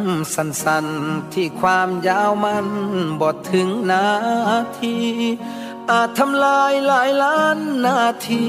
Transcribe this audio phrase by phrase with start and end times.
[0.00, 2.66] ำสั้นๆ ที่ความยาวมัน
[3.20, 4.06] บทถึงนา
[4.78, 4.96] ที
[5.90, 8.44] อาจทำลายหลายล้านนาที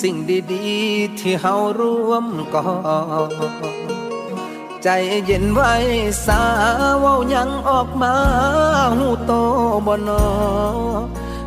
[0.00, 0.16] สิ่ง
[0.52, 2.68] ดีๆ ที่เฮาร่วมก่อ
[4.82, 4.88] ใจ
[5.26, 5.74] เย็นไว้
[6.26, 6.42] สา
[6.98, 8.14] เวายังออกมา
[8.96, 9.32] หูโต
[9.86, 10.24] บนอ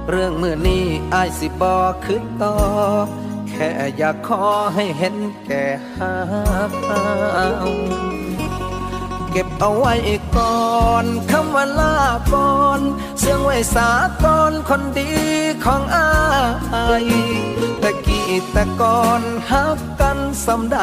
[0.10, 1.76] เรื่องมือนี้อายสิบอ
[2.06, 2.56] ขึ้นต่อ
[3.50, 4.44] แค่อยากขอ
[4.76, 5.16] ให้เห็น
[5.46, 5.66] แก่
[5.98, 6.14] หา
[7.34, 7.48] เอา
[9.32, 9.96] เก็บเอาไว้
[10.38, 10.70] ก่อ
[11.04, 11.96] นคำว่าลา
[12.34, 12.80] ก่อน
[13.20, 13.90] เสื่งไว้สา
[14.24, 15.12] ก่อนคนดี
[15.66, 16.10] ของอา
[17.04, 17.06] ย
[17.82, 19.22] ต่กี้แต่ก่อน
[19.52, 20.80] ฮักกันสำใด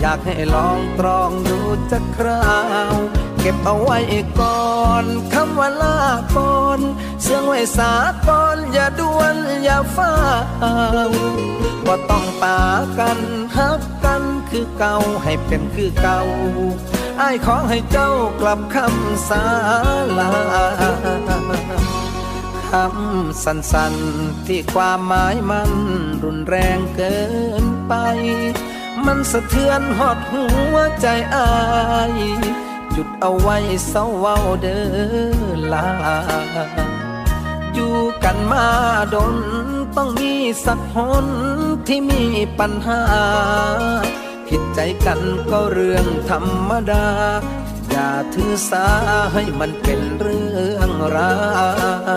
[0.00, 1.58] อยากให้ลองตรองดู
[1.90, 2.50] จักครา
[2.92, 2.94] ว
[3.40, 3.98] เก็บเอาไว้
[4.40, 4.72] ก่อ
[5.02, 5.04] น
[5.34, 5.98] คำว่าลา
[6.36, 6.80] ก่อน
[7.22, 7.92] เสื่งไว้สา
[8.28, 10.14] ก่อนอย่าด่วนอย่าฟ้า
[11.10, 11.12] ว
[11.86, 12.60] ว่าต้องปา
[12.98, 13.18] กัน
[13.56, 16.20] ฮักกันคือเก่าให้เป็นคือเก่า
[17.20, 18.10] อ้ายขอให้เจ้า
[18.40, 19.44] กลับคำสา
[20.18, 20.30] ลา
[22.70, 25.70] คำสั้นๆที่ความหมายมัน
[26.24, 27.16] รุนแรงเกิ
[27.64, 27.92] นไป
[29.06, 31.50] มันสะเทือนหอดหัวใจอา
[32.10, 32.12] ย
[32.92, 33.56] หยุดเอาไว้
[33.88, 35.88] เศร้าเว้าเด้อลา
[37.74, 38.66] อยู่กันมา
[39.14, 39.34] ดน
[39.96, 40.32] ต้องมี
[40.64, 41.26] สักหน
[41.86, 42.24] ที่มี
[42.58, 43.02] ปัญหา
[44.48, 45.20] ผิดใจกัน
[45.50, 47.06] ก็เรื่องธรรมดา
[47.90, 48.86] อย่าถือสา
[49.34, 51.34] ให้มันเป็นเรื่องรา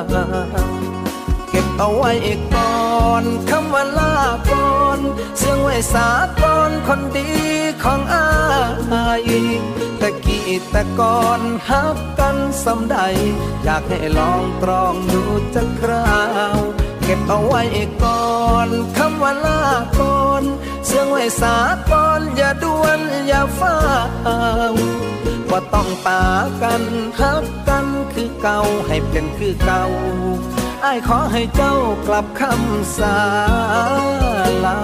[0.04, 0.70] ว
[1.50, 2.14] เก็บเอาไว้
[2.56, 2.90] ก่อ
[3.22, 4.16] นคำว่าลา
[4.52, 5.00] ก่อน
[5.38, 6.10] เสื่งไว้สา
[6.42, 7.30] ก่อนคนดี
[7.84, 8.28] ของอา
[9.30, 9.32] ย
[10.02, 12.98] ต่กี้แต่ก่อนฮักกันสำใด
[13.64, 15.24] อยากให้ลองตรองดู
[15.56, 16.14] จักครา
[16.58, 16.60] ว
[17.12, 17.64] ก็บเอาไว้
[18.04, 18.26] ก่อ
[18.68, 19.64] นคำว่าลา
[20.00, 20.44] ก่อน
[20.86, 21.56] เสื่องไว้สา
[21.92, 23.78] ก่อนอย่าด่วนอย่าฟ้า
[24.74, 24.76] ว
[25.50, 26.24] ว่าต้องปา
[26.62, 26.84] กัน
[27.20, 29.84] ฮักกันคือเก่าให้เป็นคือเก่า
[30.82, 31.76] ไอ้ายขอให้เจ้า
[32.08, 33.18] กลับคำสา
[34.66, 34.78] ลา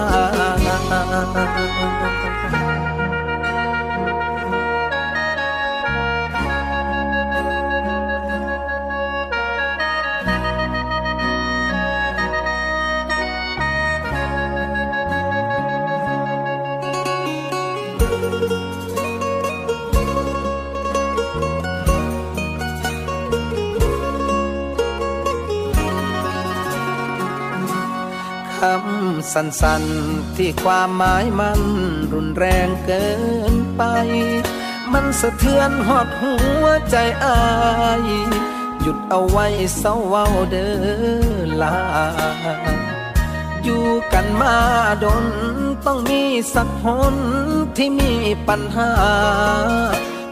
[28.59, 31.61] คำสั้นๆ ที่ความหมายมัน
[32.13, 33.05] รุนแรงเกิ
[33.53, 33.83] นไป
[34.93, 37.39] มันสะเทือนหอดหัวใจอา
[38.01, 38.03] ย
[38.81, 39.47] หยุดเอาไว้
[39.77, 40.73] เศร้าเว้าเด้อ
[41.61, 41.77] ลา
[43.63, 44.57] อยู่กันมา
[45.03, 45.25] ดน
[45.85, 46.23] ต้องมี
[46.53, 47.15] สักหน
[47.77, 48.13] ที่มี
[48.47, 48.91] ปัญหา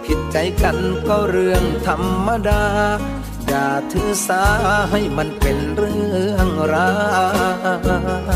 [0.06, 0.78] ผิดใจกัน
[1.08, 2.64] ก็เรื่องธรรมดา
[3.48, 4.44] อย่าถือสา
[4.92, 6.33] ให้มันเป็นเรื่อง
[6.72, 6.90] รา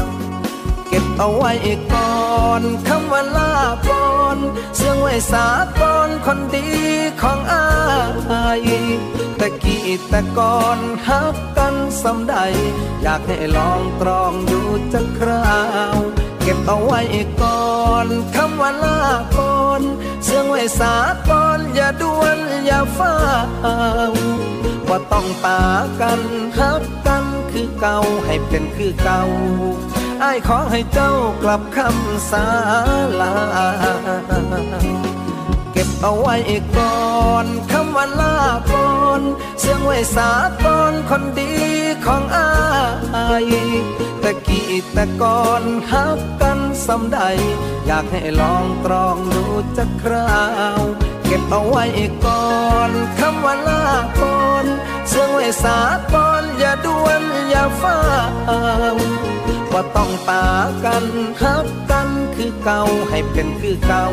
[0.06, 0.08] ว
[0.88, 1.52] เก็บเอาไว้
[1.94, 2.22] ก่อ
[2.60, 3.54] นคำว่าลา
[3.88, 4.38] บอน
[4.76, 5.48] เสื่องไว้สา
[5.80, 6.68] บอนคนดี
[7.22, 7.68] ของอา
[8.68, 8.70] ย
[9.38, 12.36] แต่กี้แต่ก่อนฮักกันสำใด
[13.02, 14.62] อยากให้ลองตรองดู
[14.94, 15.58] จักครา
[15.96, 15.98] ว
[16.42, 17.02] เก็บเอาไว้
[17.42, 17.76] ก่อ
[18.06, 19.00] นคำว่าลา
[19.36, 19.82] บอน
[20.24, 20.96] เสื่องไว้สา
[21.28, 23.16] บอนอย่าด่วนอย่าฟ้า
[24.12, 24.14] ว
[24.90, 25.62] ว่าต้องปา
[26.02, 26.22] กัน
[26.58, 27.27] ฮักกัน
[27.60, 29.22] คือเก่าให้เป็นคือเก่า
[30.22, 31.14] ไอ้ขอให้เจ้า
[31.44, 32.46] กลับคำสา
[33.20, 33.34] ลา
[35.74, 36.36] เก็บเอาไว้
[36.78, 38.38] ก่อนคำว่าลา
[38.72, 39.22] ก่อน
[39.60, 40.30] เสียงไว้สา
[40.66, 41.54] ตอนคนดี
[42.06, 42.48] ของอา
[43.52, 43.54] ย
[44.20, 46.57] แต่กี้แต่ก่อนฮักกัน
[46.88, 47.20] สำใด
[47.88, 49.46] อยากให้ลองตรองดู
[49.78, 50.42] จักครา
[50.80, 50.82] ว
[51.26, 51.86] เก็บเอาไว้
[52.26, 52.48] ก่อ
[52.90, 53.86] นคำว่าลา
[54.22, 54.66] ก่อน
[55.10, 55.80] เสียงไว้สา
[56.14, 57.98] ก่อนอย่าด่วนอย่าฟ้า
[58.94, 58.98] ว
[59.74, 60.46] ว่าต้องปา
[60.86, 61.06] กัน
[61.42, 64.08] ฮักกันคือเก่าให้เป็นคือเก่า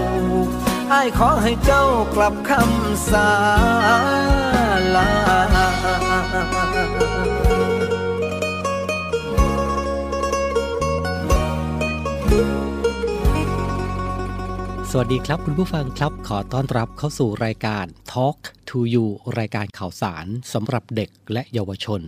[0.91, 1.85] ไอ้ขอให้เจ้า
[2.15, 3.31] กลับคำสา
[4.94, 5.11] ลา
[14.96, 18.38] สวัสดีครับคุณผู้ฟังครับขอต้อนรับเข้าสู่รายการ Talk
[18.69, 19.06] to You
[19.38, 22.00] รายการข่าวสารสำหรับเด็กและเยาวชน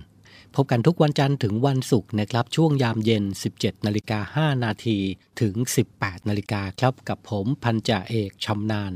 [0.54, 3.24] พบกันทุกวันจันทร์ถึงวันศุกร์นะครับ ช่วงยามเย็น
[3.54, 4.98] 17นาฬิกา5นาที
[5.40, 5.54] ถึง
[5.92, 8.92] 18นาฬิกาครับ กับผมพันจ่าเอกชำนาญ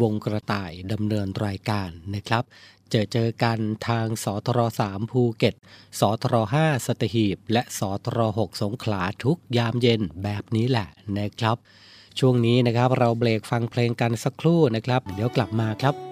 [0.00, 2.44] วงกระต่ายดำเนินรายการนะครับ
[2.90, 3.58] เจอเจอกัน
[3.88, 5.54] ทางสทร3ภูเก็ต
[6.00, 10.88] สทร5สตหีบ และสทร6สงขลาทุกยามเย็นแบบนี้แหละ
[11.18, 11.58] นะครับ
[12.18, 16.07] ช่วงนี้นะครับเราเบรกฟังเพลงกันสักครู่นะครับ เดี๋ยวกลับมาครับ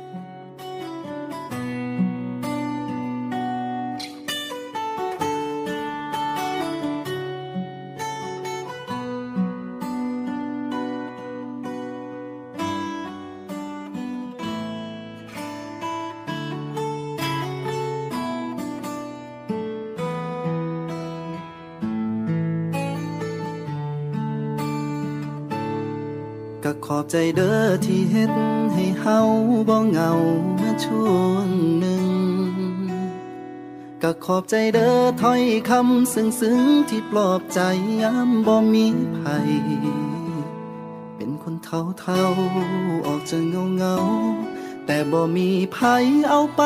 [26.68, 28.32] ก็ขอบใจเด้อที่เฮ็ด
[28.74, 29.18] ให้เฮา
[29.68, 30.10] บ่เหงา
[30.56, 31.10] เมื่อช่ว
[31.44, 31.48] ง
[31.78, 32.10] หนึ่ง
[34.02, 37.60] ก็ขอบใจเด้อถ้อยคำซึ้งๆที่ปลอบใจ
[38.02, 38.86] ยามบ่มี
[39.16, 39.50] ภัย
[41.16, 42.24] เป็นคนเท่าเท่า
[43.06, 43.96] ออกจะเงาเงา
[44.86, 46.62] แต่บ่มีภัยเอาไป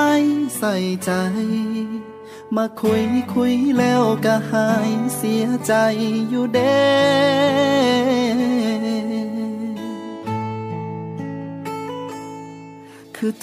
[0.58, 0.74] ใส่
[1.04, 1.12] ใจ
[2.56, 3.04] มาคุย
[3.34, 5.74] คุยแล้วก็หายเสียใจ
[6.28, 7.69] อยู่เด้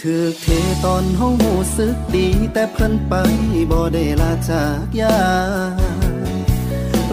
[0.02, 0.46] ถือเท
[0.86, 3.14] ตอนเฮาหูสึกดี แต่เพิ่นไป
[3.72, 5.20] บ่ได้ลาจากยา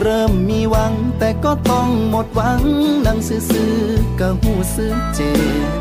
[0.00, 2.62] เริ่มมีหวังแต่ก็ต้องหมดหวัง
[3.06, 5.32] นั่งซื่อๆก็หูสึกเจ็
[5.70, 5.72] บ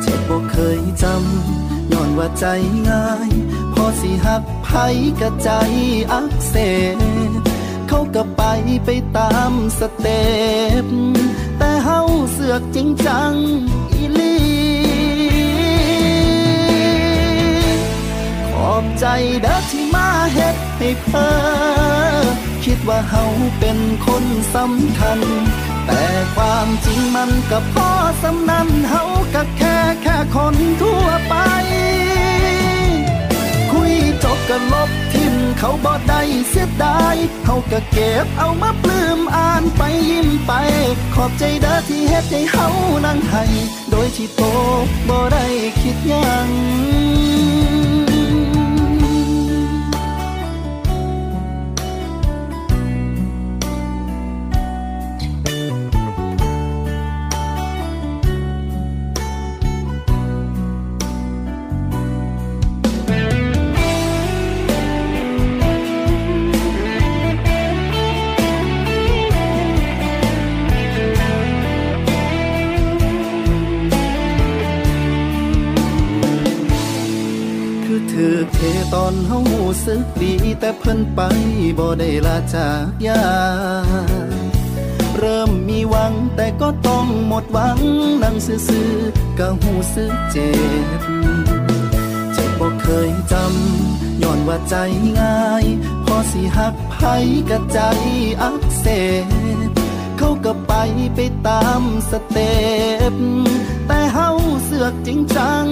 [0.00, 2.44] เจ็บบ่เคยจำย้อนว่าใจ
[2.88, 3.30] ง่าย
[3.72, 4.68] พอสิหักไผ
[5.20, 5.50] กะใจ
[6.12, 6.54] อักเส
[6.96, 6.98] บ
[7.88, 8.42] เขาก็ไป
[8.84, 10.24] ไปตามสเต็
[10.84, 10.86] ป
[11.58, 12.00] แต่เฮา
[12.32, 13.32] เสือกจริงจัง
[18.62, 19.06] อีหลีขอบใจ
[19.42, 22.24] เด้อที่มาเฮ็ดให้เพ้อ
[22.64, 23.24] คิดว่าเฮา
[23.60, 25.20] เป็นคนสำคัญ
[25.86, 26.02] แต่
[26.36, 27.90] ความจริงมันก็พอ
[28.22, 29.02] สำนันเฮา
[29.34, 31.34] ก็แค่แค่คนทั่วไป
[33.72, 40.52] คุยจบก็ลบทิมเขาบ่ได้เสียดายเฮาก็เก็บเอามาปลื้มอ่านไปยิ้มไป
[41.14, 42.68] ขอบใจเด้อที่เฮ็ดให้เฮา
[43.06, 43.44] นั่งให้
[43.90, 44.42] โดยที่โต
[45.08, 45.44] บ่ได้
[45.80, 47.31] คิดยัง
[80.60, 81.20] แต่เพิ่นไป
[81.78, 83.22] บ่ได้ลาจากยา
[85.18, 87.78] เริ่มมีหวังแต่ก็ต้องหมดหวัง
[88.22, 90.50] นั่งซื่อๆก็หูสึกเจ็
[90.98, 91.00] บ
[92.32, 94.74] เจ็บบ่เคยจำย้อนว่าใจ
[95.20, 95.64] ง่าย
[96.04, 96.96] พอสิหักไผ
[97.50, 97.78] กะใจ
[98.42, 98.86] อักเส
[99.68, 99.70] บ
[100.18, 100.72] เขาก็ไป
[101.14, 101.18] ไป
[101.48, 102.56] ตามสเต็
[103.12, 103.14] ป
[103.86, 104.30] แต่เฮา
[104.64, 105.66] เสือกจริงจัง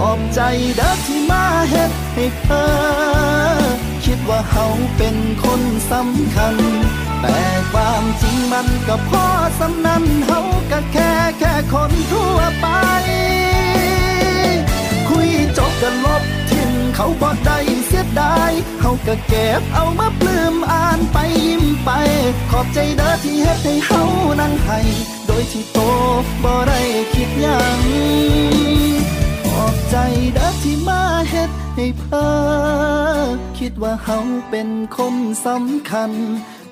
[0.00, 2.66] อีหลีขอบเด้อที่มาเฮ็ดให้เธอ
[4.04, 6.56] คิดว่าเฮาเป็นคนสำคัญ
[7.20, 7.38] แต่
[7.72, 9.26] ความจริงมันก็พอ
[9.58, 10.40] สำนันเฮา
[10.70, 12.66] ก็แค่แค่คนทั่วไป
[15.08, 21.90] คุยจบกันลบทิ้งเขาบ่ได้เสียดายเฮาก็เก็บเอามาปลื้มอ่านไปยิ้มไป
[22.50, 24.02] ขอบใจเด้อที่เฮ็ดให้เฮา
[24.40, 24.78] นั่งให้
[25.26, 25.78] โดยที่โต
[26.42, 26.80] บ่ได้
[27.14, 27.80] คิดยัง
[29.66, 29.96] อบใจ
[30.34, 32.28] เด้อที่มาเฮ็ดให้เพ้อ
[33.58, 34.18] คิดว่าเฮา
[34.50, 35.14] เป็นคน
[35.46, 36.12] สำคัญ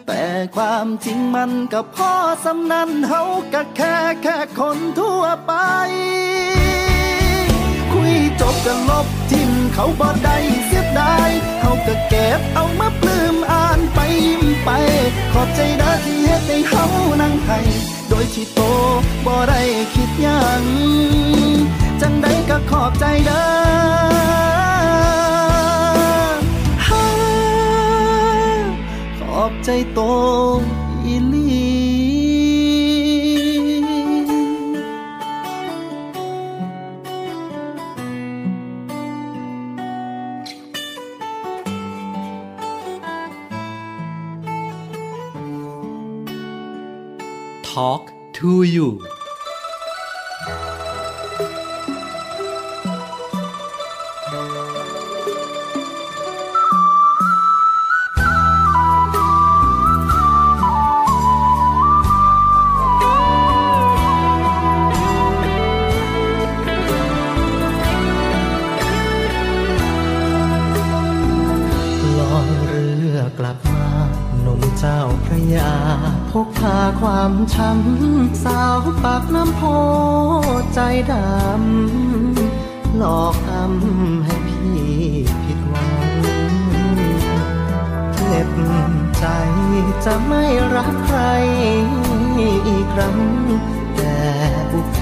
[0.07, 0.25] แต่
[0.57, 2.13] ความจริงมันก็พ่อ
[2.45, 3.23] สำนันเฮา
[3.55, 5.53] ก็แค่แค่คนทั่วไป
[7.93, 14.71] คุยจบกันลบทิ้งเขาบ่ได้เสียดายเฮาก็เก็บเอามาปลื้มอ่านไปยิ้มไป
[15.33, 16.85] ขอบใจเด้อที่เฮ็ดให้เฮา
[17.21, 17.59] นั่งให้
[18.09, 18.61] โดยที่โต
[19.27, 19.61] บ่ได้
[19.95, 20.63] คิดยัง
[22.03, 23.47] จังใดก็ขอบใจเด้อ
[29.19, 30.01] ขอบใจโต
[31.05, 31.47] อีลี
[47.73, 48.05] Talk
[48.39, 48.89] to you
[77.27, 79.61] าความช้ำสาวปากน้ำโพ
[80.75, 80.81] ใจ
[81.13, 84.75] ดำ หลอกอำให้พี่
[85.43, 86.11] ผิดหวัง
[88.15, 88.51] เจ็บ
[89.19, 89.25] ใจ
[90.05, 91.21] จะไม่รักใคร
[92.67, 93.19] อีกครั้ง
[93.97, 94.17] แต่
[94.71, 94.99] บุพเพ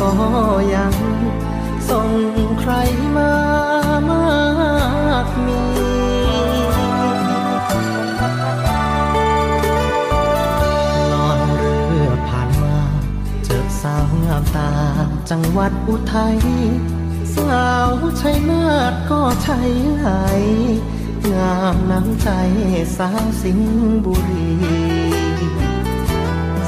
[0.00, 0.12] ก็
[0.74, 0.94] ยัง
[1.88, 2.08] ส่ง
[2.60, 2.72] ใคร
[3.16, 3.32] มา
[4.10, 4.28] มา
[5.24, 5.69] กมี
[15.34, 16.38] จังหวัดอุทัย
[17.34, 19.58] สาวชัยนาทก็ใช่
[19.98, 20.10] ไหล
[21.32, 22.28] งามน้ำใจ
[22.96, 24.52] สาวสิงห์บุรี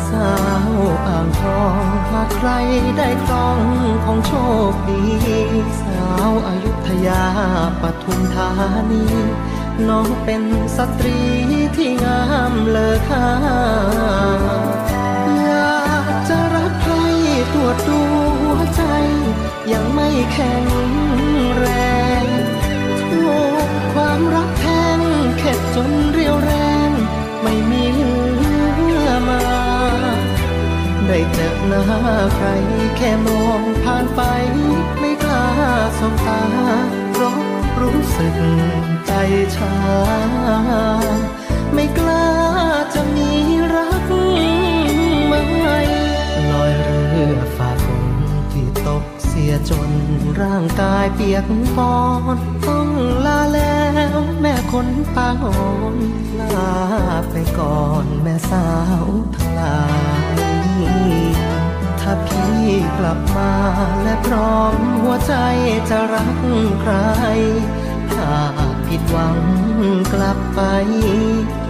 [0.08, 0.32] สา
[0.68, 0.70] ว
[1.06, 2.50] อ่างทองหากใคร
[2.96, 3.60] ได้ครอง
[4.04, 4.32] ของโช
[4.72, 5.02] คดี
[5.82, 7.24] สาวอายุทยา
[7.80, 8.50] ปทุมธา
[8.90, 9.04] นี
[9.88, 10.42] น้องเป็น
[10.76, 11.18] สตรี
[11.76, 13.28] ที่งามเลอค่า
[15.36, 16.94] อยากจะรักใคร
[17.52, 18.02] ตรวจดู
[18.54, 18.82] วใจ
[19.72, 20.66] ยังไม่แข็ง
[21.56, 21.66] แร
[22.22, 22.24] ง
[23.10, 24.66] ถูกความรักแท
[24.96, 24.98] ง
[25.38, 26.52] เข็ดจนเรียวแร
[26.88, 26.90] ง
[27.42, 28.54] ไม่มีเหลื
[29.06, 29.42] อมา
[31.06, 31.84] ได้เจอหน้า
[32.34, 32.46] ใคร
[32.96, 34.20] แค่มองผ่านไป
[34.98, 35.46] ไม่กล้า
[35.98, 36.42] สบตา
[37.12, 37.38] เพราะ
[37.80, 38.36] รู้สึก
[39.06, 39.12] ใจ
[39.56, 39.74] ชา
[41.74, 42.28] ไม่กล้า
[42.94, 43.30] จะมี
[43.74, 44.04] รัก
[45.26, 45.78] ใหม่
[46.50, 46.91] ลอย
[49.72, 49.92] จน
[50.42, 51.96] ร่างกายเปียกปอ
[52.36, 52.88] นต้อง
[53.26, 53.82] ลาแล้
[54.16, 55.62] วแม่คนปางอ่อ
[55.94, 55.96] น
[56.56, 56.76] ลา
[57.30, 58.66] ไปก่อนแม่สา
[59.02, 59.82] วทั้งหลา
[60.34, 60.36] ย
[62.00, 62.58] ถ้าพี่
[62.98, 63.52] กลับมา
[64.02, 65.34] และพร้อมหัวใจ
[65.90, 66.36] จะรัก
[66.80, 66.94] ใคร
[68.14, 68.34] ถ้า
[68.86, 69.38] ผิดหวัง
[70.12, 70.60] กลับไป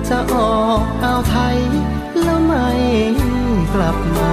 [0.09, 1.59] จะออกอ่าวไทย
[2.23, 2.69] แล้วไม่
[3.75, 4.21] กลับม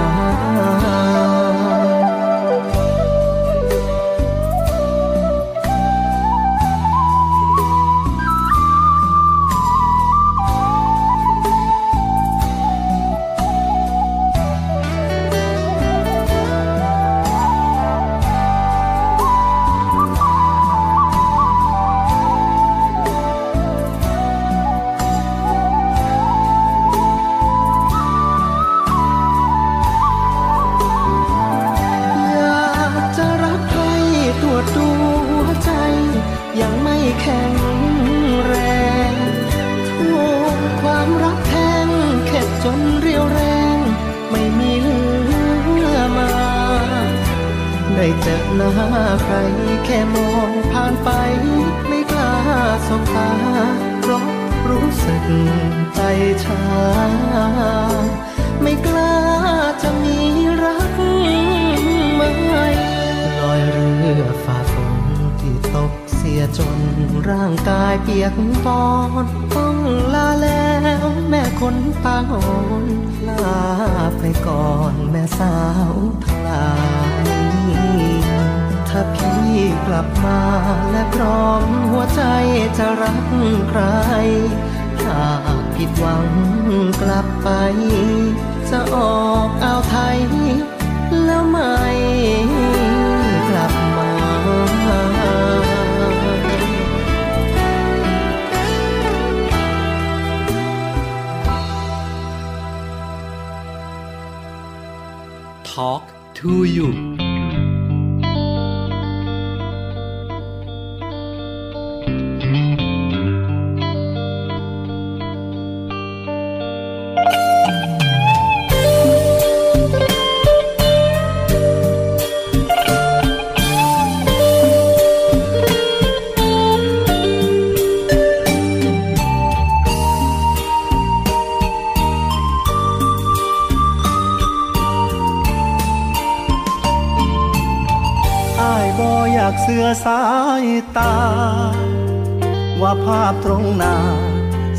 [143.22, 143.96] าพตรงหน้า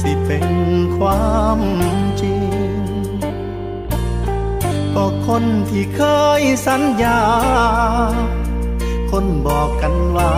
[0.02, 0.48] สิเป็น
[0.98, 1.60] ความ
[2.22, 2.52] จริง
[4.94, 6.02] ก็คนที่เค
[6.42, 7.22] ยสัญญา
[9.12, 10.34] คนบอกกันว่า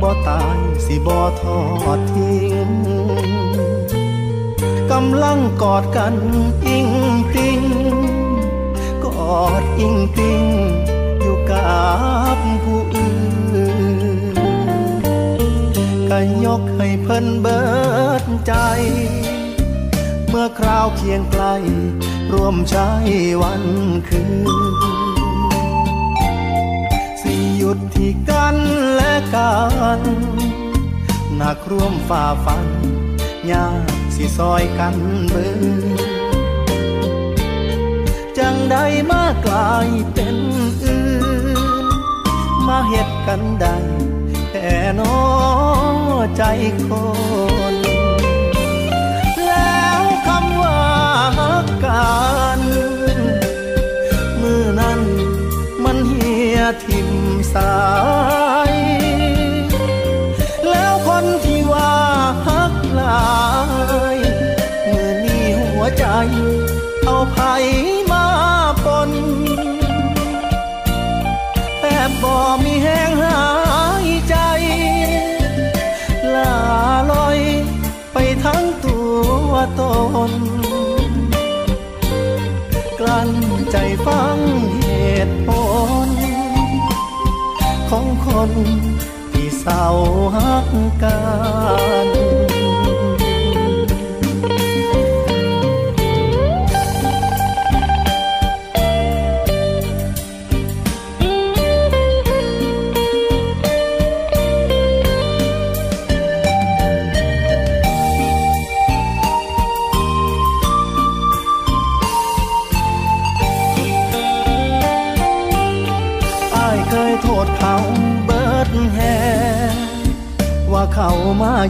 [0.00, 1.60] บ่ตายสิบ่ทอ
[1.96, 2.70] ดทิ้ง
[4.90, 6.16] กำลังกอดกัน
[6.66, 6.88] อิง
[7.34, 7.62] ติง
[9.04, 10.42] กอดอิงติง
[11.20, 11.72] อยู่กั
[12.34, 13.41] บผู้อื่น
[16.14, 17.62] ก็ยกให้เพิ่นเบิ
[18.22, 18.54] ดใจ
[20.28, 21.44] เมื่อคราวเคียงไกล
[22.32, 22.88] ร่วมใช้
[23.42, 23.64] วัน
[24.08, 24.50] คืน
[27.22, 28.56] สิหยุดที่กัน
[28.94, 29.54] และกั
[29.98, 30.00] น
[31.36, 32.66] หนักร่วมฝ่าฟัน
[33.50, 34.96] ยากสิซอยกัน
[35.30, 36.02] เบิด
[38.38, 38.76] จังใด
[39.10, 40.36] มากลายเป็น
[40.84, 41.06] อื่
[41.56, 41.58] น
[42.66, 43.78] มาเฮ็ดกันได้
[45.00, 45.18] นอ
[46.36, 46.42] ใจ
[46.86, 46.88] ค
[47.72, 47.74] น
[49.46, 50.80] แล้วคำว่า
[51.38, 52.12] ฮักกั
[52.58, 52.60] น
[54.40, 55.00] มือนั้น
[55.84, 57.10] มันเหียทิม
[57.54, 57.76] สา
[58.70, 58.74] ย
[60.68, 61.94] แล้วคนที่ว่า
[62.46, 63.30] ฮักลา
[64.14, 64.16] ย
[64.90, 66.04] มือนี้หัวใจ
[67.04, 67.36] เอาไผ
[68.10, 68.26] มา
[68.84, 69.10] ปน
[71.80, 73.38] แอบบ่มีแห้งหา
[79.78, 79.80] ต
[80.30, 80.32] น
[82.98, 83.30] กลั้น
[83.70, 84.38] ใจฟัง
[84.80, 84.86] เห
[85.26, 85.48] ตุผ
[86.06, 86.08] ล
[87.90, 88.50] ของคน
[89.32, 89.86] ที่เศร้า
[90.36, 90.68] หัก
[91.02, 91.20] กั
[92.06, 92.51] น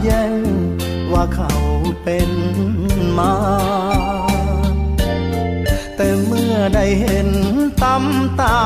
[0.03, 0.33] แย่ง
[1.13, 1.53] ว่าเขา
[2.03, 2.31] เป็น
[3.17, 3.33] มา
[5.95, 7.29] แต่เมื่อได้เห็น
[7.83, 8.59] ตำตา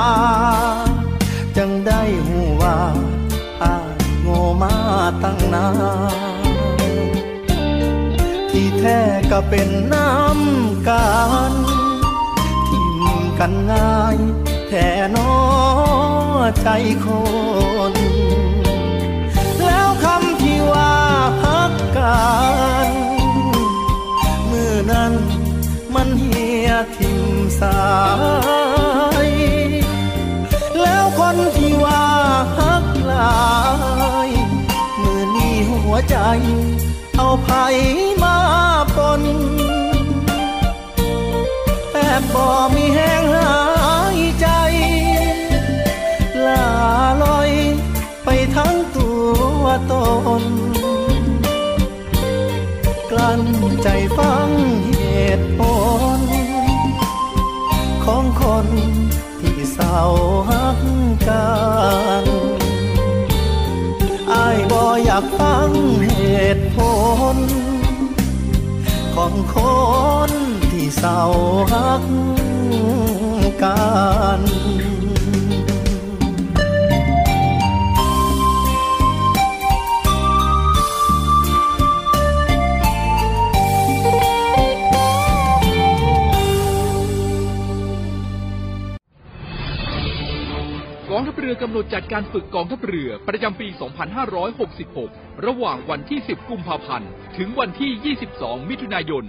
[1.58, 2.78] จังได้หูว่า
[3.64, 4.76] อ้ายโง่มา
[5.24, 5.68] ตั้งนา
[6.14, 7.16] น
[8.52, 9.00] ที่แท้
[9.32, 11.08] ก็เป็นน้ำกั
[11.52, 11.54] น
[12.68, 12.98] ทิม
[13.40, 14.18] กันง่าย
[14.68, 15.32] แท่นอ
[16.62, 16.68] ใจ
[17.06, 17.08] ค
[17.94, 17.97] น
[21.98, 22.92] กกัน
[24.52, 25.14] มือนั้น
[25.96, 27.24] มันเหียทิม
[27.60, 27.82] สา
[29.28, 29.30] ย
[30.82, 32.06] แล้วคนที่ว่า
[32.58, 33.38] ฮักลา
[34.28, 34.30] ย
[34.98, 36.18] เมื่อนี้หัวใจ
[37.18, 37.50] เอาไผ
[38.24, 38.38] มา
[38.96, 39.22] ปน
[41.92, 43.52] แอบบ่มีแห้งหา
[44.18, 44.48] ยใจ
[46.46, 46.66] ลา
[47.24, 47.52] ลอย
[48.26, 49.10] ไปทั้งตั
[49.62, 49.94] วต
[50.42, 50.44] น
[53.84, 54.50] ใจฟัง
[54.88, 55.04] เห
[55.38, 55.62] ตุผ
[56.18, 56.20] ล
[58.06, 58.68] ของคน
[59.40, 60.00] ที่เศร้า
[60.50, 60.80] ฮัก
[61.28, 61.50] กั
[62.24, 62.26] น
[64.32, 65.70] อายบ่อยากฟัง
[66.08, 66.14] เห
[66.56, 66.78] ตุผ
[67.36, 67.38] ล
[69.16, 69.58] ของค
[70.30, 70.32] น
[70.72, 71.22] ที่เศร้า
[71.74, 72.04] ฮัก
[73.64, 73.86] กั
[74.40, 74.42] น
[91.48, 93.68] รือกำหนดจัดการฝึกกองทัพเรือประจำปี
[94.56, 99.24] 2566 ระหว่างวันที่ 10 กุมภาพันธ์ ถึงวันที่ 22 มิถุนายน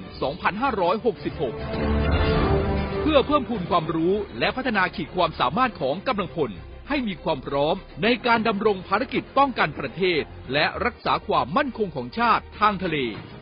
[0.88, 6.50] 2566 เพื่อเพิ่มพูนความรู้และพัฒนาขีดความสามารถของกำลังพล
[6.88, 12.96] ให้มีความพร้อมในการดำรงภารกิจป้องกันประเทศ และรักษาความมั่นคงของชาติทางทะเล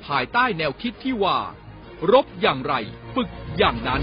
[0.07, 1.39] ภายใต้แนวคิดที่ว่า
[2.13, 2.75] รบอย่างไร
[3.15, 4.03] ฝึกอย่างนั้น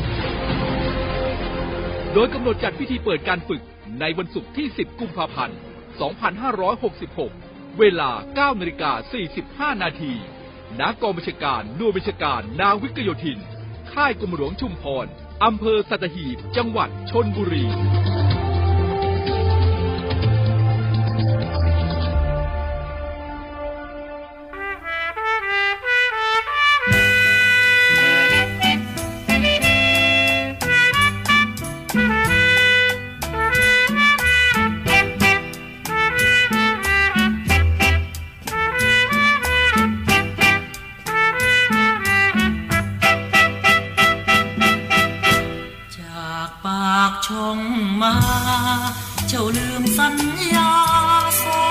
[2.14, 3.64] โดยกำหนดจัดพิธีเปิดการฝึก
[4.00, 5.58] ในวันศุกร์ที่ 10 กุมภาพันธ์
[7.24, 8.12] 2566 เวลา
[8.54, 8.92] 9นาฬิกา
[9.74, 10.14] 45 นาที
[10.80, 13.40] ณกองบัญชาการหน่วยบัญชาการนาวิกโยธิน
[13.92, 15.06] ค่ายกรมหลวงชุมพร
[15.44, 17.66] อำเภอสัตหีบ จังหวัดชนบุรี
[47.26, 47.60] ช่อง
[48.02, 48.16] มา
[49.28, 50.16] เจ้าลืมสัญ
[50.56, 50.72] ญา
[51.44, 51.64] สอ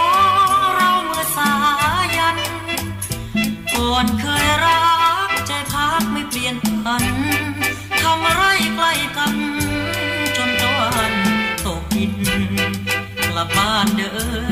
[0.56, 1.52] งเราเมื่อสา
[2.16, 2.38] ยัน
[3.74, 4.84] ก่อนเคยรั
[5.28, 7.04] กใจพักไม่เปลี่ยนพัน
[8.00, 8.42] ทำไร
[8.74, 9.34] ใกล้กัน
[10.36, 11.14] จนตะวัน
[11.66, 12.14] ตกดิน
[13.28, 14.10] กลับบ้านเด้
[14.50, 14.51] อ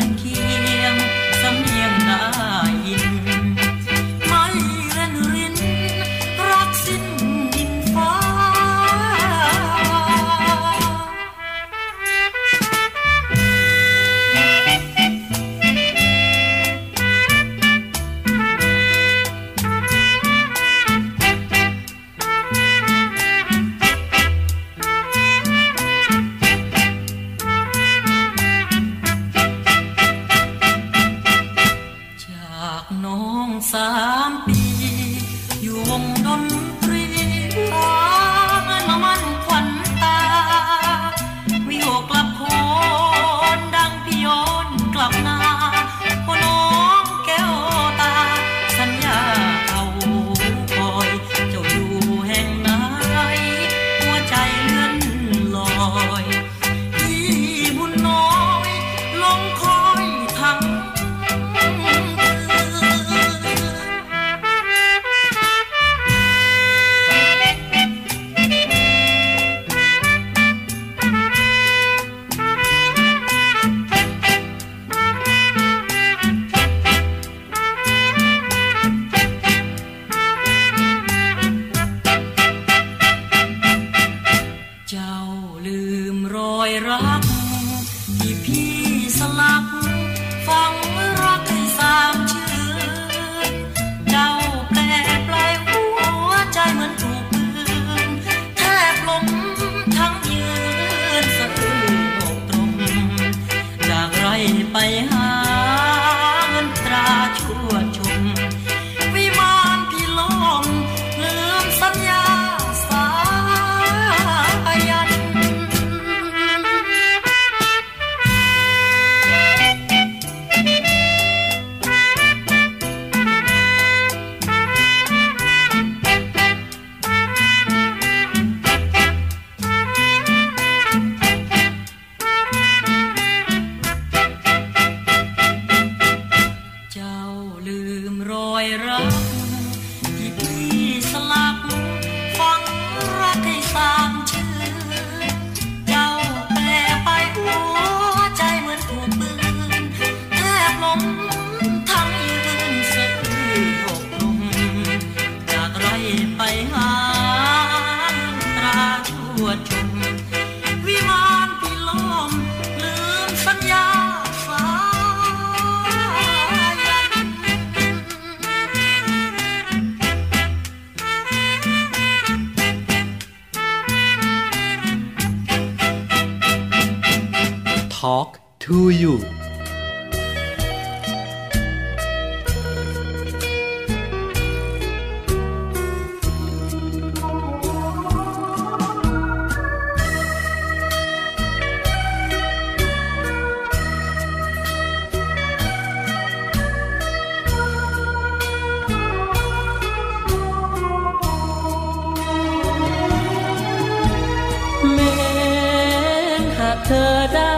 [206.91, 207.57] ธอได้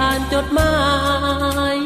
[0.00, 0.74] อ่านจดหมา
[1.74, 1.76] ย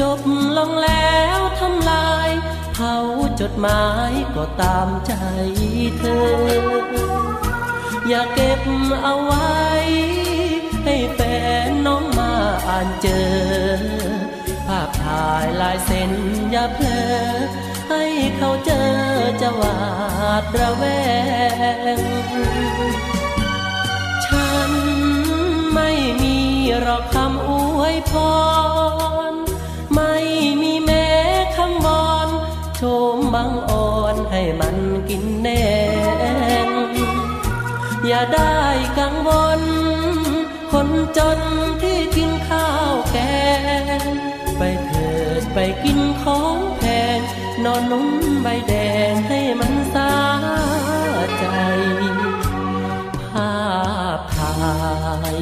[0.00, 0.20] จบ
[0.58, 2.30] ลงแล้วทำลาย
[2.74, 2.94] เผา
[3.40, 5.12] จดหมายก็ตามใจ
[5.98, 6.24] เธอ
[8.08, 8.62] อย่าเก็บ
[9.02, 9.58] เอาไว้
[10.84, 11.20] ให้แฟ
[11.68, 12.32] นน้องมา
[12.68, 13.32] อ่านเจอ
[14.66, 16.12] ภาพถ่ายลายเส้น
[16.50, 17.04] อย่าเพลอ
[17.90, 18.04] ให้
[18.36, 18.88] เขาเจอ
[19.40, 19.78] จะหวา
[20.42, 20.84] ดระแว
[21.96, 22.00] ง
[26.82, 28.12] หรอกคำอวยพ
[29.32, 29.34] ร
[29.94, 30.14] ไม่
[30.62, 31.08] มีแม้
[31.56, 32.28] คำบอน
[32.76, 32.82] โช
[33.14, 34.76] มบังอ่อนให้มัน
[35.08, 35.68] กินแน่
[36.66, 36.68] ง
[38.06, 38.58] อย่าได้
[38.98, 39.62] กังวล
[40.72, 41.40] คนจน
[41.82, 43.16] ที่กินข้าวแก
[44.00, 44.04] ง
[44.58, 45.10] ไปเถิ
[45.40, 46.82] ดไปกินของแพ
[47.16, 47.18] ง
[47.64, 48.08] นอนนุ่ม
[48.42, 48.74] ใบแด
[49.10, 50.12] งให้มันสา
[51.38, 51.44] ใจ
[53.32, 53.54] ภา
[54.16, 54.54] พถ่า
[55.36, 55.38] ย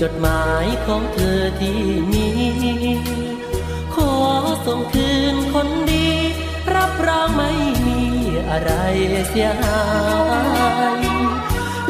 [0.00, 1.80] จดหมายของเธอที่
[2.12, 2.28] มี
[3.94, 4.14] ขอ
[4.66, 6.08] ส่งคืนคนดี
[6.74, 7.52] รับรองไม่
[7.86, 8.02] มี
[8.50, 8.72] อะไร
[9.28, 9.82] เสียหา
[10.98, 11.00] ย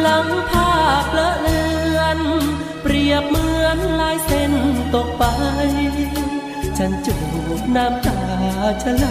[0.00, 1.62] หลังภาพละเลื
[1.98, 2.18] อน
[2.82, 4.52] เปรียบเหมือนลายเส้น
[4.94, 5.24] ตกไป
[6.78, 7.16] ฉันจู
[7.60, 8.20] บน้ำตา
[8.82, 9.06] ชะไหล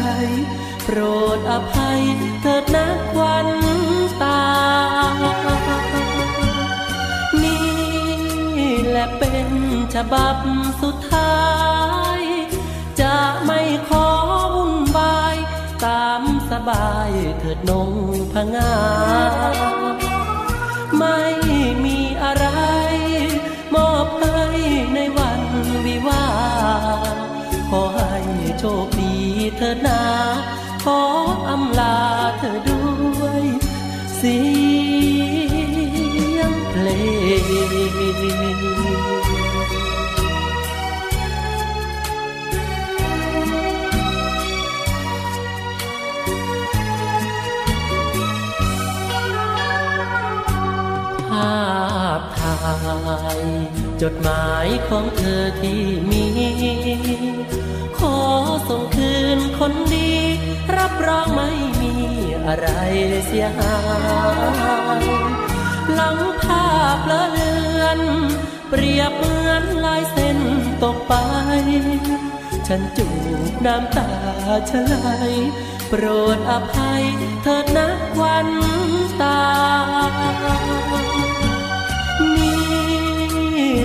[0.84, 0.98] โปร
[1.38, 2.02] ดอภัย
[2.42, 3.69] เถิดนะควัน
[9.00, 9.50] และเป็น
[9.96, 10.38] ฉบับ
[10.82, 11.38] สุดท้า
[12.18, 12.22] ย
[13.02, 14.08] จะไม่ขอ
[14.56, 15.38] วุ่นวาย
[15.86, 17.92] ตามสบายเถิดนง
[18.34, 53.00] พงาา
[53.38, 53.40] ย
[54.02, 56.26] จดหมายของเธอที่มี
[57.98, 58.18] ขอ
[58.70, 60.12] ส่งคืนคนดี
[60.78, 61.94] รับรองไม่มี
[62.48, 62.68] อะไร
[63.28, 63.78] เสียหา
[65.02, 65.04] ย
[65.94, 68.00] หลังภาพละเลือน
[68.70, 70.40] เปรียบเหมือนลายเส้น
[70.84, 71.14] ตกไป
[72.68, 73.08] ฉันจู
[73.52, 74.10] บน้ำตา
[74.70, 74.96] ชะไหล
[75.90, 76.04] โปร
[76.36, 77.04] ดอภัย
[77.44, 78.50] เถิดนะควัน
[79.22, 79.40] ตา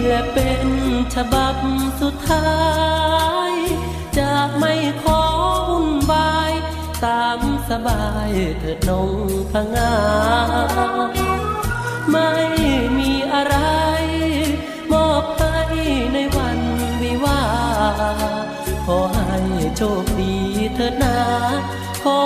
[0.07, 0.67] และเป็น
[1.15, 1.57] ฉบับ
[2.01, 2.51] สุดท้า
[3.51, 3.53] ย
[4.19, 5.21] จะไม่ขอ
[5.69, 6.53] วุ่นวาย
[7.05, 9.11] ตามสบายเถิดนง
[9.53, 9.95] พงา
[12.11, 12.31] ไม่
[12.99, 13.57] มีอะไร
[14.93, 15.61] มอบให้
[16.13, 16.61] ในวัน
[17.03, 17.43] วิวา
[18.87, 19.39] ขอให้
[19.77, 20.37] โชคดี
[20.75, 21.17] เถิดนา
[22.03, 22.19] ขอ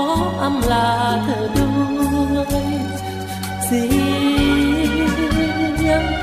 [0.43, 0.91] อำลา
[1.25, 1.71] เธอด้
[2.39, 2.67] วย
[3.65, 3.85] เสี
[4.77, 4.78] ย
[5.19, 5.21] ง
[6.21, 6.23] เ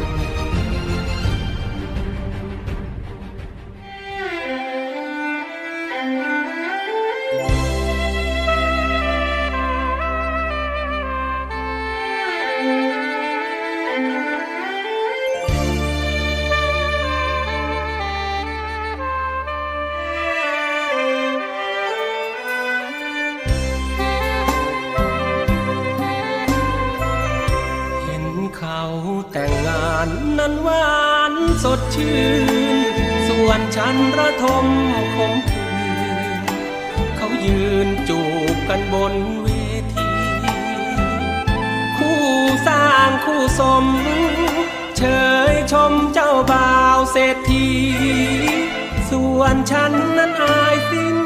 [49.71, 51.17] ฉันนั้นอายสิ้น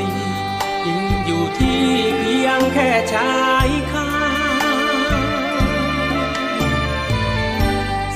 [0.00, 0.12] ดี
[0.86, 1.82] ยืนอยู่ที่
[2.18, 3.34] เพียงแค่ชา
[3.66, 4.10] ยคา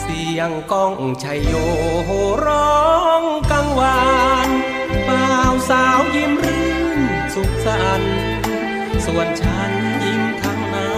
[0.00, 1.52] เสียงก้องชัยโย
[2.46, 2.88] ร้อ
[3.20, 4.09] งกังวา
[4.46, 4.48] น
[5.09, 7.00] บ่าวสาวยิ้มรื่น
[7.35, 8.14] สุขสันต์
[9.07, 9.72] ส่วนฉัน
[10.04, 10.90] ยิ้มทั้งน้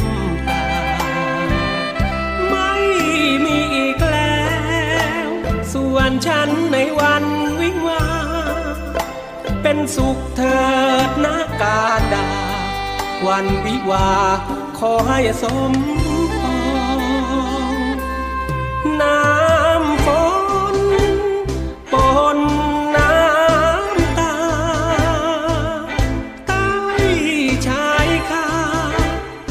[0.00, 0.66] ำตา
[2.50, 2.72] ไม่
[3.44, 4.44] มีอีกแล้
[5.26, 5.28] ว
[5.74, 7.23] ส่วนฉันในวัน
[9.96, 10.58] สุขเถิ
[11.08, 12.28] ดนะการดา
[13.26, 14.10] วันวิวา
[14.78, 15.72] ขอให้สม
[16.42, 16.56] ปอ
[16.98, 17.00] ง
[19.00, 20.06] น้ำฝ
[20.74, 20.76] น
[21.92, 21.94] ป
[22.36, 22.38] น
[22.96, 24.36] น้ำตา
[26.46, 26.68] ใต้
[27.66, 28.48] ชายคา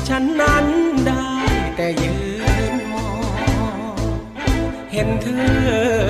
[0.07, 0.65] ฉันนั้น
[1.07, 1.29] ได้
[1.75, 2.15] แต่ยื
[2.73, 3.09] นมอ
[3.95, 3.97] ง
[4.91, 5.27] เห็นเธ
[6.01, 6.02] อ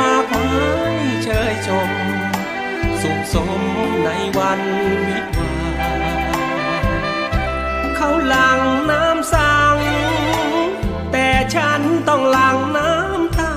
[0.00, 0.48] มากมา
[0.92, 1.90] ยเชยชม
[3.02, 3.60] สุขสม
[4.04, 4.60] ในวัน
[5.08, 5.52] วิวา
[7.96, 9.76] เขาหลังน้ำสัง
[11.12, 13.54] แต่ฉันต้องหลังน้ำตา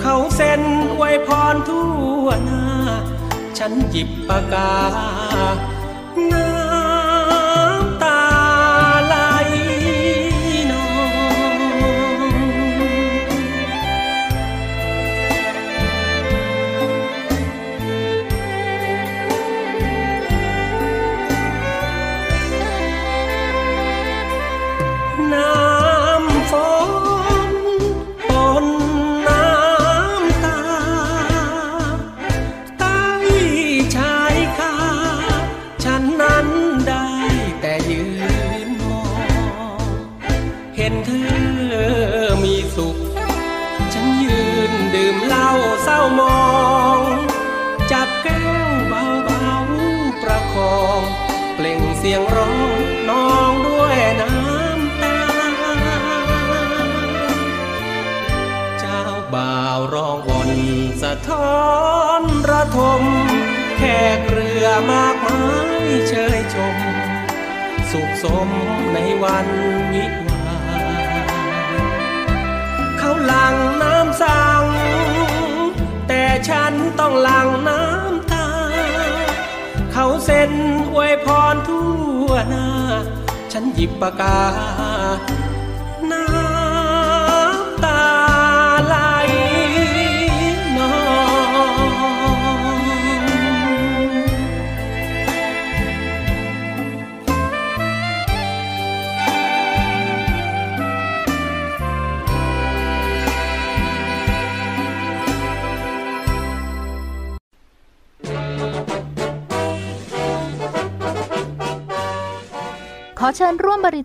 [0.00, 0.62] เขาเซ็น
[0.96, 1.88] ไว้พรทั่
[2.22, 2.64] วหน้า
[3.58, 4.72] ฉันหยิบปากกา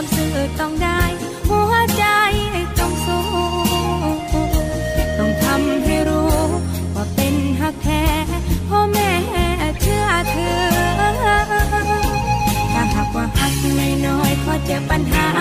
[0.00, 1.02] ความซื่อต้องได้
[1.48, 2.04] หัวใจ
[2.78, 3.22] ต้องสู้
[5.18, 6.34] ต้องทำให้รู้
[6.94, 8.04] ว่าเป็นหักแท้
[8.68, 9.10] พ่อแม่
[9.80, 10.60] เชื่อเธอ
[12.72, 15.39] ถ้าหากว่าหักไม่น้อยขอเจอปัญหา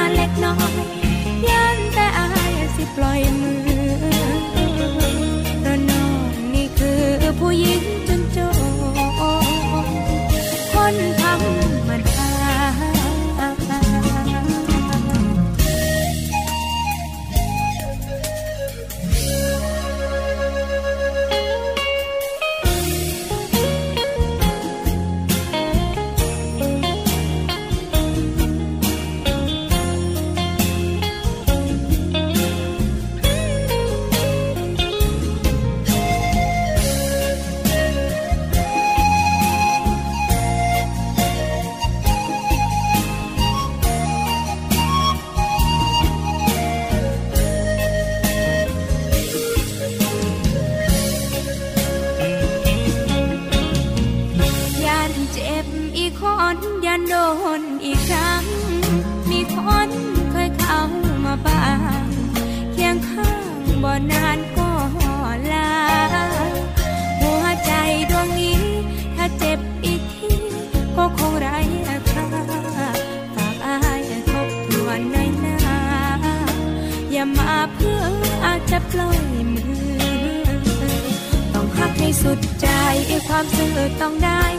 [83.39, 84.59] ความซื่อต้องได้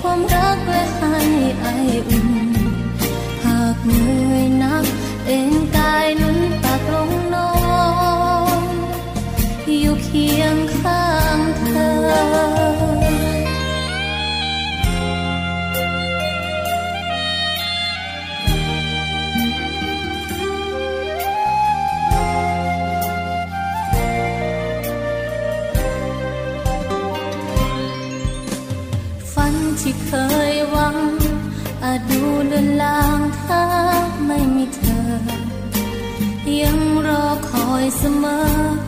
[0.00, 1.16] ความรักและให้
[1.60, 1.66] ไอ
[2.08, 2.28] อุ่น
[3.44, 4.84] หากเหนื่อยนัก
[5.26, 7.52] เอ็นกายนุ่นตากลงนอ
[8.60, 8.62] น
[9.80, 10.54] อยู่เคียง
[32.80, 33.66] ลางทา
[34.04, 35.10] งไม่มีเธอ
[36.60, 38.85] ยังรอคอยเสมอ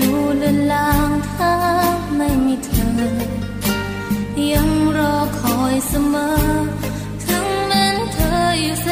[0.00, 1.54] ดูเลืลางถ้า
[2.16, 2.90] ไม่มีเธอ
[4.52, 6.34] ยังรอคอยเสมอ
[7.24, 8.88] ถึงแม้นเธออยู่แส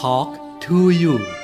[0.00, 1.39] talk to you.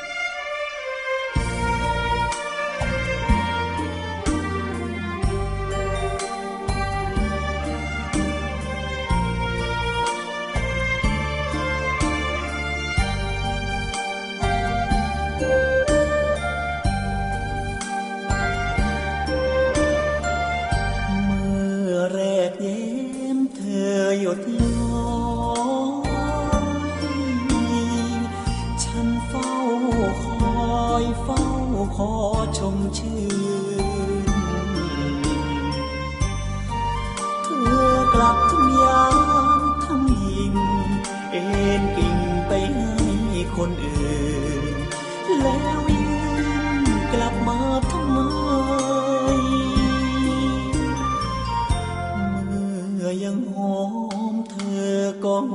[55.50, 55.52] ห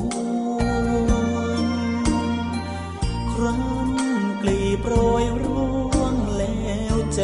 [0.00, 0.02] น
[3.32, 3.90] ครั้น
[4.40, 4.92] กลีบโร
[5.22, 5.62] ยร่
[5.96, 7.20] วงแล้วใจ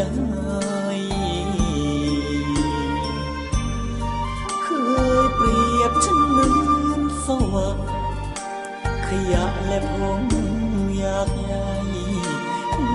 [4.62, 4.66] เค
[5.24, 7.54] ยเปรียบฉันเหมือนสว
[9.06, 10.22] ขยะและพง
[10.98, 11.70] อยากใหญ่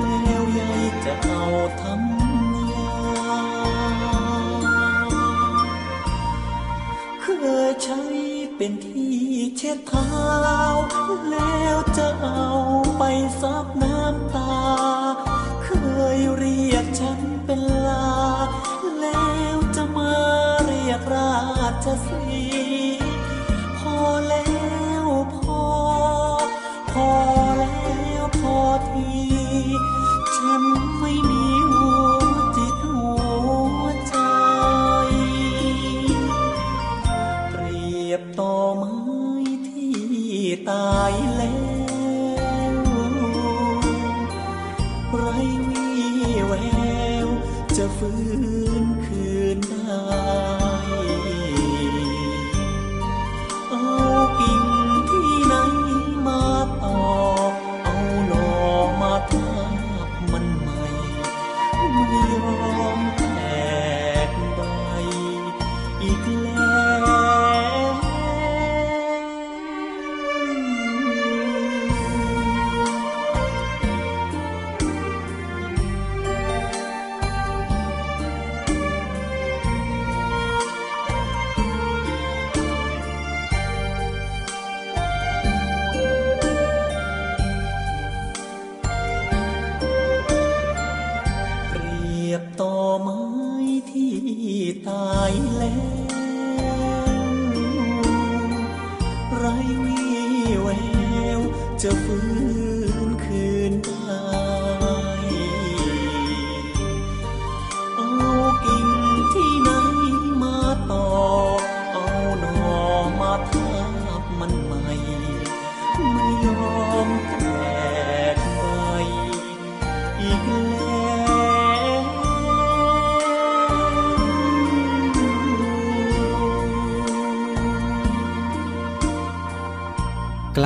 [0.01, 0.71] แล้วใหญ่
[1.05, 1.43] จะเอา
[1.81, 2.95] ทำยา
[7.21, 7.25] เค
[7.69, 8.14] ยใช้
[8.57, 9.19] เป็นที่
[9.57, 10.09] เช็ดเท้า
[11.31, 12.45] แล้วจะเอา
[12.97, 13.03] ไป
[13.41, 14.55] ซับน้ำตา
[15.63, 15.67] เค
[16.17, 18.07] ยเรียกฉันเป็นลา
[18.99, 20.13] แล้วจะมา
[20.65, 21.35] เรียกรา
[21.85, 22.34] ชสี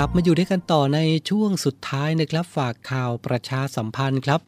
[0.10, 0.99] บมาอยู่ด้วยกันต่อใน
[1.30, 4.41] ช่วงสุดท้ายนะครับฝากข่าวประชาสัมพันธ์ครับ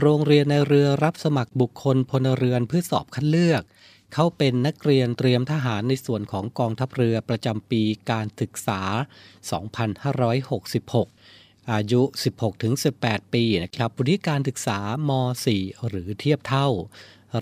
[0.00, 3.62] โรงเรียนในเรือรับสมัครบุคคลพลเรือนเพื่อสอบคัดเลือก
[4.12, 8.80] เข้าเป็นนักเรียนเตรียมทหารในส่วนของกองทัพเรือประจำปีการศึกษา
[10.46, 12.02] 2566 อายุ
[12.68, 15.10] 16-18 ปีนะครับวุฒิการศึกษาม
[15.46, 16.68] .4 หรือเทียบเท่า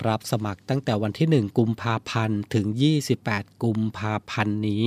[0.07, 2.65] รับสมัครตั้งแต่วันที่ 1 กุมภาพันธ์ถึง
[3.13, 4.85] 28 กุมภาพันธ์นี้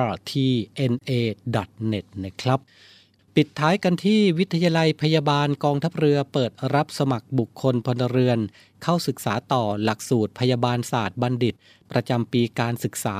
[0.07, 2.59] rtna.net นะครับ
[3.35, 8.39] ปิดท้ายกันที่วิทยาลัยพยาบาลกองทัพเรือเปิดรับสมัครบุคคลพลเรือน
[8.83, 11.55] เข้าศึกษาต่อหลักสูตรพยาบาลศาสตร์บัณฑิต
[11.91, 13.17] ประจำปีการศึกษา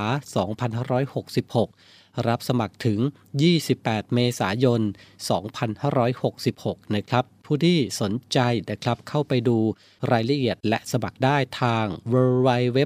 [0.76, 1.95] 2566
[2.28, 2.98] รับสมัครถึง
[3.56, 4.80] 28 เมษายน
[6.02, 8.38] 2566 นะครับ ผู้ที่สนใจ
[8.70, 9.58] นะครับเข้าไปดู
[10.12, 12.80] รายละเอียดและสมัครได้ทาง www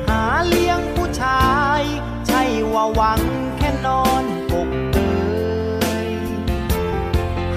[0.09, 1.47] หาเลี้ยงผู้ชา
[1.81, 1.83] ย
[2.27, 2.43] ใช่
[2.73, 3.21] ว่าหวัง
[3.57, 4.99] แค่นอนปกเต
[6.07, 6.09] ย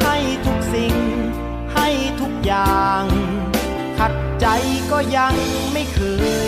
[0.02, 0.96] ให้ทุกสิ่ง
[1.74, 1.88] ให้
[2.22, 3.04] ทุกอย่าง
[3.98, 4.48] ขัดใจ
[4.92, 5.36] ก็ยัง
[5.74, 6.00] ไม่เค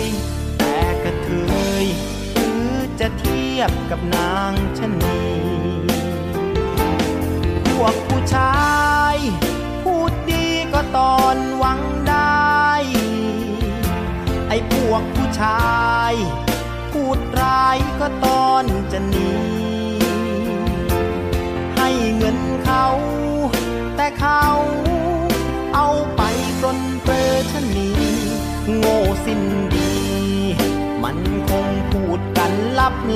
[0.02, 0.04] ย
[0.58, 1.30] แต่กระเท
[1.82, 1.84] ย
[2.34, 5.20] หรือจะเทียบกับนางชะนี
[7.66, 8.50] พวกผู้ชา
[8.80, 8.81] ย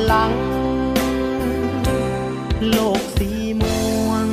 [0.06, 0.32] หลัง
[2.70, 3.30] โลกสี
[3.60, 4.26] ม่วง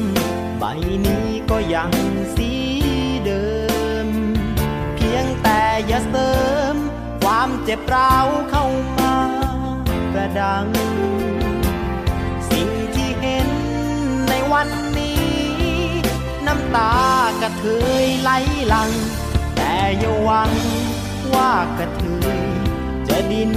[0.59, 0.63] ใบ
[1.05, 1.91] นี้ก็ยัง
[2.35, 2.51] สี
[3.25, 3.45] เดิ
[4.05, 4.07] ม
[4.95, 6.31] เพียงแต่อย่าเสริ
[6.73, 6.75] ม
[7.23, 8.65] ความเจ็บร้าวเข้า
[8.99, 9.15] มา
[10.13, 10.67] ประดัง
[12.49, 13.49] สิ่งที่เห็น
[14.29, 15.23] ในวันนี้
[16.45, 16.93] น้ำตา
[17.41, 17.65] กระเท
[18.03, 18.31] ยไหล
[18.69, 18.91] หลัง
[19.55, 20.51] แต่อย่าหวัง
[21.33, 22.03] ว่ากระเท
[22.37, 22.39] ย
[23.07, 23.53] จะดิ้น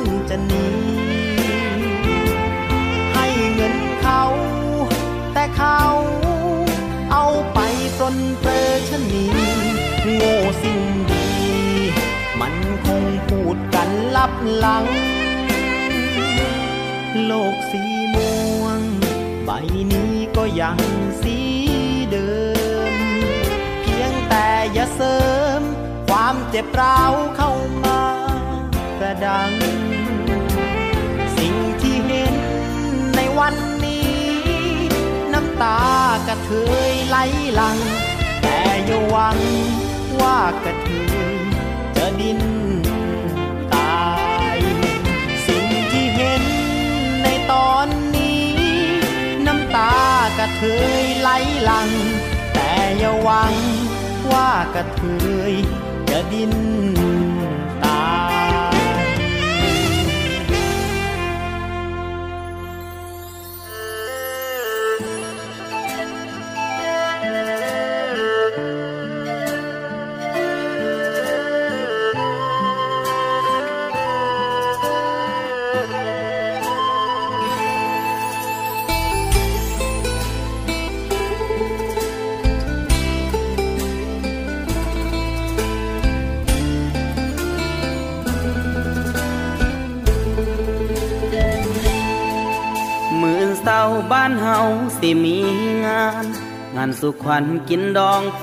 [0.00, 0.66] อนจะหนี
[3.14, 4.22] ให้เงินเขา
[5.32, 5.80] แต่เขา
[7.12, 7.58] เอาไป
[7.98, 9.24] ปลนเปรอชนี
[10.16, 10.80] โง่สิ่ง
[11.10, 11.28] ดี
[12.40, 14.86] มันคงพูดกันลับหลัง
[17.24, 17.82] โลกสี
[18.14, 18.80] ม่วง
[19.44, 19.50] ใบ
[19.92, 20.78] นี้ก็ยัง
[21.22, 21.36] สี
[22.10, 22.28] เดิ
[22.92, 22.94] ม
[23.82, 25.18] เพียงแต่อย่าเสริ
[25.58, 25.62] ม
[26.08, 27.52] ความเจ็บร้าวเข้า
[27.84, 28.00] มา
[28.98, 29.52] ประดัง
[33.40, 34.14] วันนี้
[35.32, 35.78] น้ำตา
[36.26, 36.50] กระเท
[36.90, 37.16] ยไหล
[37.54, 37.78] หลัง
[38.42, 39.38] แต่อย่าหวัง
[40.20, 40.88] ว่ากระเท
[41.34, 41.36] ย
[41.96, 42.40] จะดิ้น
[43.74, 44.02] ตา
[44.56, 44.58] ย
[45.46, 46.44] สิ่งที่เห็น
[47.22, 47.86] ในตอน
[48.16, 48.48] นี้
[49.46, 49.94] น้ำตา
[50.38, 50.62] กระเท
[51.00, 51.30] ยไหล
[51.64, 51.88] หลัง
[52.54, 53.54] แต่อย่าหวัง
[54.32, 55.02] ว่ากระเท
[55.50, 55.52] ย
[56.10, 56.54] จะดิ้น
[94.12, 94.58] บ้านเฮา
[94.98, 95.38] สิมี
[95.84, 96.24] งาน
[96.76, 98.42] งานสุขวัญกินดองแฟ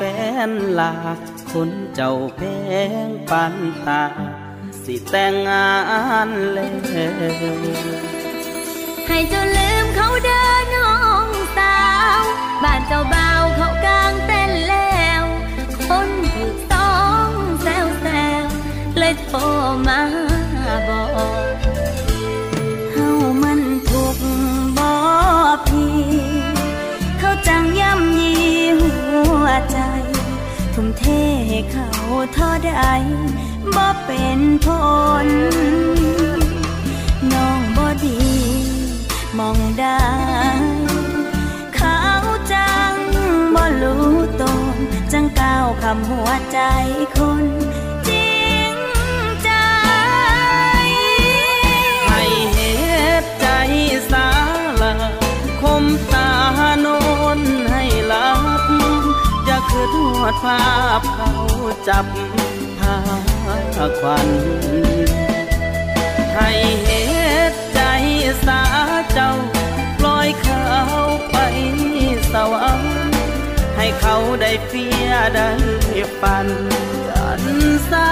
[0.50, 0.94] นลา
[1.52, 2.42] คนเจ้าแพ
[3.08, 3.56] งปัน
[3.86, 4.04] ตา
[4.84, 5.70] สิแต่งงา
[6.28, 6.76] นแล้ว
[9.08, 10.96] ให้เจ้าลืมเขาเดินน้อ
[11.28, 11.78] งสา
[12.22, 12.24] ว
[12.64, 15.24] บ้านเจ้าบ่าวเขากลางเต้นแล้ว
[15.88, 16.96] คนถูกต้อ
[17.26, 17.28] ง
[17.62, 18.08] แซวแซ
[18.42, 18.44] ว
[18.98, 19.40] เลยโทร
[19.88, 20.02] มา
[20.88, 21.04] บอ
[21.74, 21.77] ก
[31.72, 31.90] เขา
[32.34, 32.72] เท่าใด
[33.76, 34.68] บ่เป็นผ
[35.26, 35.28] ล
[37.32, 38.20] น้องบ่ดี
[39.38, 40.06] มองได้
[41.76, 42.00] เขา
[42.54, 42.94] จัง
[43.56, 44.08] บ่รู้
[44.42, 44.44] ต
[44.74, 44.76] น
[45.12, 46.60] จังก้าวคำหัวใจ
[47.18, 47.46] คน
[60.22, 60.64] อดภา
[61.00, 61.32] พเขา
[61.88, 62.06] จับ
[62.80, 62.98] พา
[64.00, 64.28] ควัน
[66.36, 66.52] ให้
[66.84, 66.90] เห
[67.52, 67.80] ตุใจ
[68.46, 68.62] สา
[69.14, 69.32] เจ้า
[69.98, 70.66] ปล่อยเขา
[71.32, 71.38] ไป
[72.32, 72.96] สวรรค์
[73.78, 75.50] ให้เขาได้เฟียได้
[76.22, 76.48] ฝัน
[77.10, 77.42] กัน
[77.92, 78.10] สา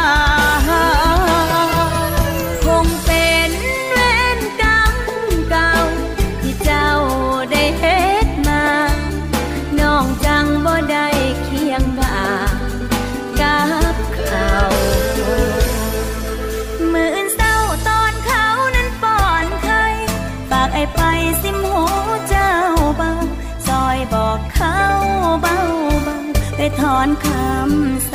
[26.80, 28.15] ถอนคำส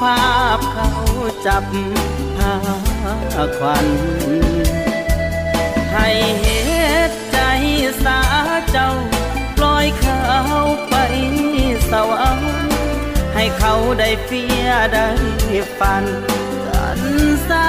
[0.00, 0.88] ภาพเขา
[1.46, 1.64] จับ
[2.36, 2.54] ผ้า
[3.58, 3.86] ควัน
[5.92, 6.08] ให้
[6.40, 6.46] เห
[7.08, 7.38] ตุใจ
[8.04, 8.20] สา
[8.70, 8.90] เจ้า
[9.56, 10.22] ปล่อยเขา
[10.88, 10.94] ไป
[11.90, 12.52] สวรรค์
[13.34, 15.08] ให้เขาได้เฟียได้
[15.78, 16.04] ฝัน
[16.66, 17.00] กัน
[17.48, 17.68] ซา